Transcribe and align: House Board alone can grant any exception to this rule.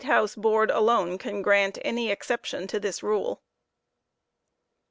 House 0.05 0.33
Board 0.35 0.71
alone 0.71 1.19
can 1.19 1.43
grant 1.43 1.77
any 1.85 2.09
exception 2.09 2.65
to 2.65 2.79
this 2.79 3.03
rule. 3.03 3.43